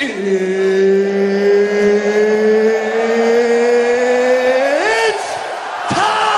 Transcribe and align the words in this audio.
It's 0.00 0.10
time! 5.88 6.34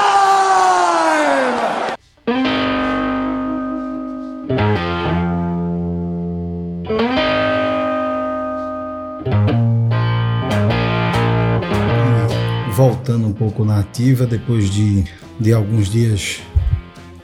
voltando 12.74 13.26
um 13.26 13.32
pouco 13.32 13.64
na 13.64 13.80
ativa 13.80 14.26
depois 14.26 14.68
de, 14.68 15.04
de 15.40 15.54
alguns 15.54 15.88
dias 15.88 16.42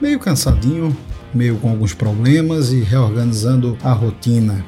meio 0.00 0.18
cansadinho, 0.18 0.96
meio 1.34 1.58
com 1.58 1.68
alguns 1.68 1.92
problemas 1.92 2.72
e 2.72 2.80
reorganizando 2.80 3.76
a 3.82 3.92
rotina. 3.92 4.64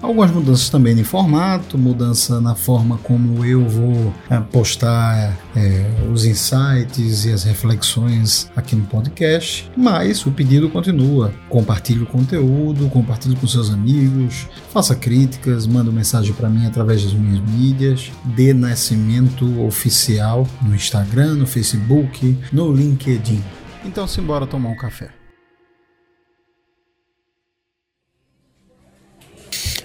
Algumas 0.00 0.30
mudanças 0.30 0.70
também 0.70 0.94
de 0.94 1.02
formato, 1.02 1.76
mudança 1.76 2.40
na 2.40 2.54
forma 2.54 2.98
como 2.98 3.44
eu 3.44 3.68
vou 3.68 4.14
é, 4.30 4.38
postar 4.38 5.36
é, 5.56 5.90
os 6.12 6.24
insights 6.24 7.24
e 7.24 7.32
as 7.32 7.42
reflexões 7.42 8.48
aqui 8.54 8.76
no 8.76 8.84
podcast, 8.86 9.68
mas 9.76 10.24
o 10.24 10.30
pedido 10.30 10.70
continua. 10.70 11.32
Compartilhe 11.48 12.04
o 12.04 12.06
conteúdo, 12.06 12.88
compartilhe 12.88 13.34
com 13.34 13.46
seus 13.46 13.70
amigos, 13.70 14.46
faça 14.72 14.94
críticas, 14.94 15.66
manda 15.66 15.90
mensagem 15.90 16.32
para 16.32 16.48
mim 16.48 16.66
através 16.66 17.02
das 17.02 17.12
minhas 17.12 17.40
mídias, 17.50 18.12
dê 18.24 18.54
nascimento 18.54 19.60
oficial 19.62 20.46
no 20.62 20.74
Instagram, 20.74 21.34
no 21.34 21.46
Facebook, 21.46 22.38
no 22.52 22.72
LinkedIn. 22.72 23.42
Então 23.84 24.06
simbora 24.06 24.46
tomar 24.46 24.70
um 24.70 24.76
café. 24.76 25.10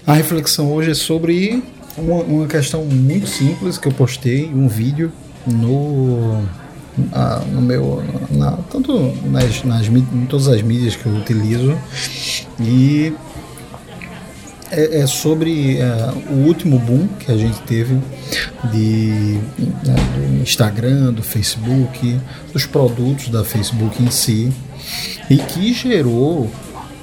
A 0.06 0.14
reflexão 0.14 0.74
hoje 0.74 0.92
é 0.92 0.94
sobre 0.94 1.64
uma, 1.98 2.16
uma 2.24 2.48
questão 2.48 2.84
muito 2.84 3.26
simples 3.26 3.78
que 3.78 3.88
eu 3.88 3.92
postei, 3.94 4.52
um 4.54 4.68
vídeo 4.68 5.14
no, 5.48 6.44
ah, 7.14 7.42
no 7.50 7.62
meu, 7.62 8.04
na, 8.30 8.52
tanto 8.70 9.00
nas, 9.26 9.64
nas, 9.64 9.88
em 9.88 10.26
todas 10.26 10.50
as 10.50 10.62
mídias 10.62 10.98
que 10.98 11.06
eu 11.06 11.14
utilizo. 11.14 11.78
E 12.60 13.14
é, 14.72 15.00
é 15.00 15.08
sobre 15.08 15.78
é, 15.78 16.14
o 16.30 16.48
último 16.48 16.78
boom 16.80 17.08
que 17.20 17.32
a 17.32 17.38
gente 17.38 17.62
teve 17.62 17.98
de, 18.74 19.40
né, 19.86 19.96
do 20.18 20.42
Instagram, 20.42 21.14
do 21.14 21.24
Facebook, 21.24 22.20
dos 22.52 22.66
produtos 22.66 23.30
da 23.30 23.46
Facebook 23.46 24.04
em 24.04 24.12
si 24.12 24.52
e 25.30 25.38
que 25.38 25.74
gerou 25.74 26.52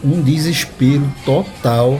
um 0.04 0.20
desespero 0.20 1.10
total 1.24 1.98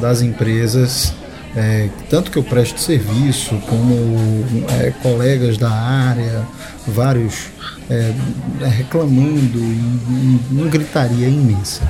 das 0.00 0.22
empresas, 0.22 1.12
é, 1.56 1.88
tanto 2.10 2.30
que 2.30 2.36
eu 2.36 2.44
presto 2.44 2.78
serviço, 2.78 3.56
como 3.66 4.44
é, 4.78 4.90
colegas 5.02 5.56
da 5.56 5.70
área, 5.70 6.42
vários 6.86 7.46
é, 7.88 8.12
reclamando 8.68 9.58
em, 9.58 10.40
uma 10.50 10.66
gritaria 10.68 11.26
imensa. 11.26 11.80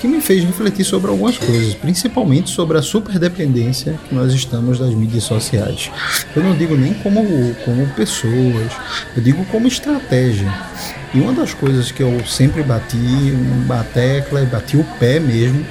Que 0.00 0.08
me 0.08 0.20
fez 0.20 0.42
refletir 0.42 0.84
sobre 0.84 1.12
algumas 1.12 1.38
coisas, 1.38 1.74
principalmente 1.74 2.50
sobre 2.50 2.76
a 2.76 2.82
superdependência 2.82 3.96
que 4.08 4.12
nós 4.12 4.32
estamos 4.32 4.80
das 4.80 4.92
mídias 4.92 5.22
sociais. 5.22 5.92
Eu 6.34 6.42
não 6.42 6.56
digo 6.56 6.76
nem 6.76 6.92
como, 6.92 7.22
como 7.64 7.86
pessoas, 7.94 8.72
eu 9.16 9.22
digo 9.22 9.44
como 9.44 9.68
estratégia. 9.68 10.52
E 11.14 11.20
uma 11.20 11.32
das 11.32 11.54
coisas 11.54 11.92
que 11.92 12.02
eu 12.02 12.24
sempre 12.26 12.64
bati, 12.64 12.96
a 13.70 13.84
tecla 13.84 14.42
e 14.42 14.46
bati 14.46 14.76
o 14.76 14.84
pé 14.98 15.20
mesmo, 15.20 15.64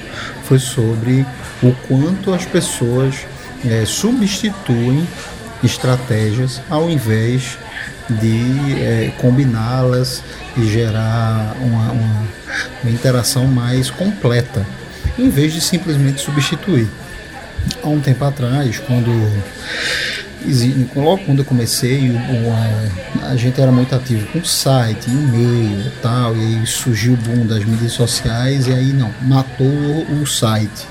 foi 0.52 0.58
sobre 0.58 1.26
o 1.62 1.72
quanto 1.88 2.34
as 2.34 2.44
pessoas 2.44 3.26
é, 3.64 3.86
substituem 3.86 5.08
estratégias 5.64 6.60
ao 6.68 6.90
invés 6.90 7.56
de 8.10 8.74
é, 8.82 9.12
combiná-las 9.16 10.22
e 10.58 10.66
gerar 10.66 11.56
uma, 11.58 11.92
uma, 11.92 12.28
uma 12.82 12.90
interação 12.92 13.46
mais 13.46 13.88
completa, 13.88 14.66
em 15.18 15.30
vez 15.30 15.54
de 15.54 15.60
simplesmente 15.62 16.20
substituir. 16.20 16.88
Há 17.82 17.88
um 17.88 18.00
tempo 18.00 18.22
atrás, 18.22 18.78
quando 18.78 19.10
logo 20.94 21.18
quando 21.24 21.40
eu 21.40 21.44
comecei, 21.44 22.10
a, 23.22 23.36
gente 23.36 23.60
era 23.60 23.70
muito 23.70 23.94
ativo 23.94 24.26
com 24.26 24.44
site, 24.44 25.08
e-mail 25.08 25.86
e 25.86 25.92
tal, 26.02 26.36
e 26.36 26.40
aí 26.40 26.66
surgiu 26.66 27.14
o 27.14 27.16
boom 27.16 27.46
das 27.46 27.64
mídias 27.64 27.92
sociais, 27.92 28.66
e 28.66 28.72
aí 28.72 28.92
não, 28.92 29.10
matou 29.22 29.66
o 29.66 30.26
site. 30.26 30.86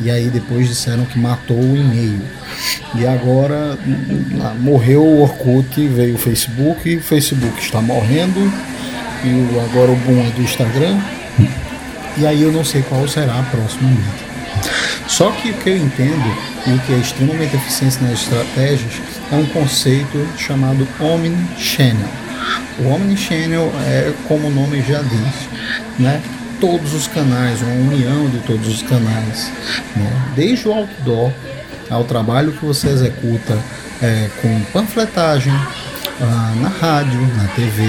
E 0.00 0.10
aí 0.10 0.28
depois 0.28 0.68
disseram 0.68 1.04
que 1.04 1.18
matou 1.18 1.58
o 1.58 1.76
e-mail. 1.76 2.20
E 2.94 3.06
agora 3.06 3.78
morreu 4.58 5.02
o 5.02 5.22
Orkut, 5.22 5.88
veio 5.88 6.14
o 6.14 6.18
Facebook, 6.18 6.96
o 6.96 7.00
Facebook 7.00 7.60
está 7.60 7.80
morrendo, 7.80 8.40
e 9.24 9.60
agora 9.70 9.90
o 9.90 9.96
boom 9.96 10.26
é 10.26 10.30
do 10.30 10.42
Instagram. 10.42 10.98
E 12.16 12.26
aí 12.26 12.42
eu 12.42 12.52
não 12.52 12.64
sei 12.64 12.82
qual 12.82 13.06
será 13.08 13.38
a 13.38 13.42
próxima 13.44 13.88
mídia. 13.88 14.32
Só 15.08 15.30
que 15.30 15.50
o 15.50 15.54
que 15.54 15.70
eu 15.70 15.76
entendo 15.76 16.51
o 16.66 16.78
que 16.80 16.92
é 16.92 16.98
extremamente 16.98 17.56
eficiente 17.56 18.02
nas 18.02 18.12
estratégias 18.12 19.00
é 19.30 19.36
um 19.36 19.46
conceito 19.46 20.26
chamado 20.38 20.86
Omnichannel. 21.00 22.08
O 22.78 22.88
Omnichannel 22.88 23.72
é, 23.86 24.12
como 24.28 24.48
o 24.48 24.50
nome 24.50 24.82
já 24.82 25.02
diz, 25.02 25.48
né? 25.98 26.20
todos 26.60 26.94
os 26.94 27.08
canais, 27.08 27.60
uma 27.60 27.72
união 27.72 28.28
de 28.30 28.38
todos 28.40 28.68
os 28.68 28.82
canais, 28.82 29.50
né? 29.96 30.32
desde 30.36 30.68
o 30.68 30.72
outdoor 30.72 31.32
ao 31.90 32.04
trabalho 32.04 32.52
que 32.52 32.64
você 32.64 32.88
executa 32.88 33.58
é, 34.00 34.30
com 34.40 34.60
panfletagem 34.72 35.52
ah, 36.20 36.54
na 36.60 36.68
rádio, 36.68 37.20
na 37.36 37.48
TV, 37.48 37.82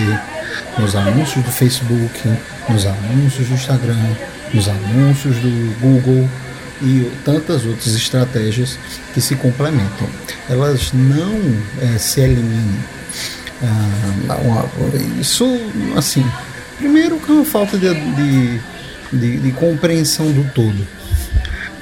nos 0.77 0.95
anúncios 0.95 1.43
do 1.43 1.51
Facebook, 1.51 2.19
nos 2.67 2.85
anúncios 2.85 3.47
do 3.47 3.53
Instagram, 3.53 4.15
nos 4.53 4.67
anúncios 4.67 5.35
do 5.37 5.79
Google, 5.79 6.27
e 6.83 7.09
tantas 7.23 7.65
outras 7.65 7.95
estratégias 7.95 8.77
que 9.13 9.21
se 9.21 9.35
complementam. 9.35 10.07
Elas 10.49 10.91
não 10.93 11.39
é, 11.81 11.97
se 11.97 12.19
eliminam. 12.19 12.83
Ah, 13.61 14.65
isso, 15.21 15.45
assim, 15.95 16.25
primeiro 16.77 17.17
que 17.17 17.31
é 17.31 17.35
uma 17.35 17.45
falta 17.45 17.77
de, 17.77 17.93
de, 17.93 18.59
de, 19.13 19.39
de 19.39 19.51
compreensão 19.53 20.29
do 20.31 20.43
todo. 20.51 20.85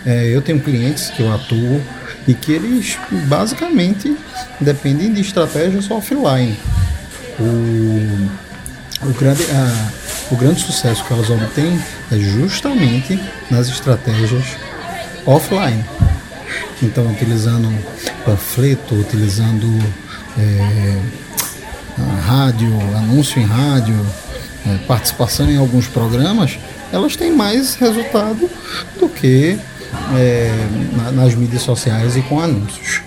É, 0.06 0.28
eu 0.28 0.42
tenho 0.42 0.60
clientes 0.60 1.10
que 1.10 1.22
eu 1.22 1.34
atuo 1.34 1.82
e 2.28 2.36
que 2.36 2.52
eles 2.52 2.98
basicamente 3.28 4.16
dependem 4.60 5.12
de 5.12 5.22
estratégias 5.22 5.90
offline. 5.90 6.58
O, 7.40 8.30
o, 9.04 9.14
grande, 9.18 9.44
a, 9.52 10.34
o 10.34 10.36
grande 10.36 10.62
sucesso 10.62 11.04
que 11.04 11.14
elas 11.14 11.30
obtêm 11.30 11.80
é 12.12 12.18
justamente 12.18 13.20
nas 13.50 13.68
estratégias 13.70 14.46
offline. 15.26 15.84
Então, 16.82 17.06
utilizando 17.12 17.70
panfleto, 18.26 18.96
utilizando 18.96 19.68
é, 20.38 21.02
rádio, 22.26 22.72
anúncio 22.98 23.42
em 23.42 23.46
rádio, 23.46 23.96
é, 24.66 24.78
participação 24.88 25.50
em 25.50 25.58
alguns 25.58 25.88
programas, 25.88 26.58
elas 26.92 27.16
têm 27.16 27.32
mais 27.32 27.76
resultado 27.76 28.50
do 29.00 29.08
que 29.08 29.58
é, 30.16 30.52
nas 31.14 31.36
mídias 31.36 31.62
sociais 31.62 32.16
e 32.18 32.22
com 32.22 32.40
anúncios. 32.40 33.02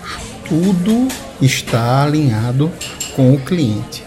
Tudo 0.49 1.08
está 1.40 2.05
alinhado 2.05 2.70
com 3.17 3.32
o 3.32 3.40
cliente. 3.40 4.05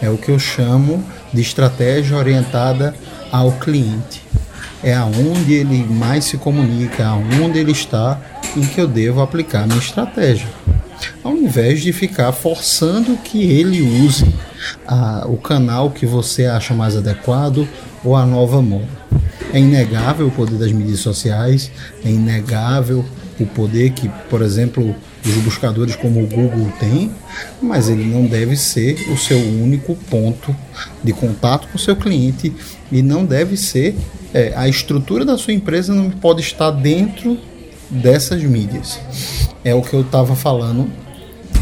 É 0.00 0.10
o 0.10 0.16
que 0.16 0.30
eu 0.30 0.38
chamo 0.38 1.04
de 1.32 1.40
estratégia 1.40 2.16
orientada 2.16 2.94
ao 3.30 3.52
cliente 3.52 4.24
é 4.84 4.94
aonde 4.94 5.54
ele 5.54 5.82
mais 5.82 6.26
se 6.26 6.36
comunica, 6.36 7.06
aonde 7.06 7.58
ele 7.58 7.72
está 7.72 8.20
em 8.54 8.60
que 8.60 8.78
eu 8.78 8.86
devo 8.86 9.22
aplicar 9.22 9.66
minha 9.66 9.78
estratégia. 9.78 10.46
Ao 11.22 11.34
invés 11.34 11.82
de 11.82 11.90
ficar 11.90 12.30
forçando 12.32 13.16
que 13.16 13.42
ele 13.42 13.80
use 13.80 14.26
a, 14.86 15.24
o 15.26 15.38
canal 15.38 15.90
que 15.90 16.04
você 16.04 16.44
acha 16.44 16.74
mais 16.74 16.96
adequado 16.96 17.66
ou 18.04 18.14
a 18.14 18.26
nova 18.26 18.60
moda. 18.60 19.04
É 19.52 19.58
inegável 19.58 20.26
o 20.26 20.30
poder 20.30 20.58
das 20.58 20.70
mídias 20.70 21.00
sociais, 21.00 21.70
é 22.04 22.10
inegável 22.10 23.04
o 23.40 23.46
poder 23.46 23.90
que, 23.90 24.08
por 24.28 24.42
exemplo, 24.42 24.94
os 25.24 25.34
buscadores 25.36 25.96
como 25.96 26.22
o 26.22 26.26
Google 26.26 26.70
têm, 26.78 27.10
mas 27.60 27.88
ele 27.88 28.04
não 28.04 28.26
deve 28.26 28.56
ser 28.56 29.10
o 29.10 29.16
seu 29.16 29.38
único 29.38 29.96
ponto 30.10 30.54
de 31.02 31.12
contato 31.12 31.68
com 31.68 31.76
o 31.76 31.80
seu 31.80 31.96
cliente 31.96 32.52
e 32.92 33.02
não 33.02 33.24
deve 33.24 33.56
ser 33.56 33.96
é, 34.34 34.52
a 34.56 34.68
estrutura 34.68 35.24
da 35.24 35.38
sua 35.38 35.54
empresa 35.54 35.94
não 35.94 36.10
pode 36.10 36.42
estar 36.42 36.72
dentro 36.72 37.38
dessas 37.88 38.42
mídias. 38.42 38.98
É 39.64 39.72
o 39.72 39.80
que 39.80 39.94
eu 39.94 40.00
estava 40.00 40.34
falando 40.34 40.90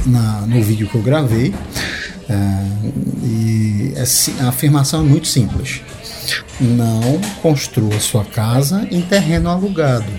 na, 0.06 0.40
no 0.46 0.62
vídeo 0.62 0.88
que 0.88 0.94
eu 0.94 1.02
gravei. 1.02 1.54
É, 2.28 2.34
e 3.22 3.92
é, 3.94 4.42
a 4.42 4.48
afirmação 4.48 5.00
é 5.00 5.04
muito 5.04 5.28
simples. 5.28 5.82
Não 6.58 7.20
construa 7.42 8.00
sua 8.00 8.24
casa 8.24 8.88
em 8.90 9.02
terreno 9.02 9.50
alugado. 9.50 10.10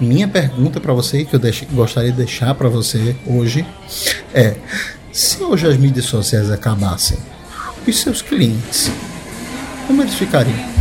Minha 0.00 0.28
pergunta 0.28 0.80
para 0.80 0.92
você, 0.92 1.24
que 1.24 1.34
eu 1.34 1.40
deixe, 1.40 1.66
gostaria 1.66 2.12
de 2.12 2.16
deixar 2.16 2.54
para 2.54 2.68
você 2.68 3.16
hoje, 3.26 3.66
é: 4.32 4.56
se 5.12 5.42
hoje 5.42 5.66
as 5.66 5.76
mídias 5.76 6.06
sociais 6.06 6.50
acabassem, 6.50 7.18
os 7.86 8.00
seus 8.00 8.20
clientes, 8.20 8.90
como 9.86 10.02
eles 10.02 10.14
ficariam? 10.14 10.73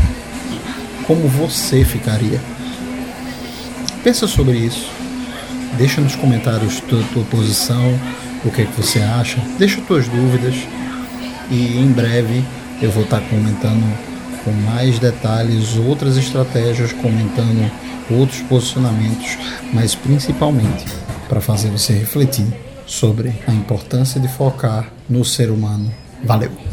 Como 1.06 1.28
você 1.28 1.84
ficaria? 1.84 2.40
Pensa 4.04 4.28
sobre 4.28 4.58
isso. 4.58 4.90
Deixa 5.78 6.00
nos 6.00 6.16
comentários 6.16 6.80
tua, 6.82 7.02
tua 7.14 7.24
posição, 7.26 8.00
o 8.46 8.52
que 8.52 8.62
é 8.62 8.66
que 8.66 8.82
você 8.82 9.00
acha. 9.00 9.40
Deixa 9.58 9.82
tuas 9.82 10.08
dúvidas 10.08 10.56
e 11.50 11.78
em 11.78 11.92
breve 11.92 12.44
eu 12.82 12.92
vou 12.92 13.04
estar 13.04 13.22
comentando 13.22 13.84
com 14.44 14.52
mais 14.52 15.00
detalhes 15.00 15.78
outras 15.78 16.18
estratégias, 16.18 16.92
comentando 16.94 17.72
outros 18.10 18.42
posicionamentos, 18.42 19.38
mas 19.72 19.96
principalmente 19.96 20.86
para 21.28 21.42
fazer 21.42 21.70
você 21.70 21.94
refletir 21.94 22.48
sobre 22.86 23.34
a 23.48 23.52
importância 23.52 24.20
de 24.20 24.28
focar 24.28 24.92
no 25.10 25.24
ser 25.24 25.50
humano. 25.50 25.92
Valeu! 26.24 26.73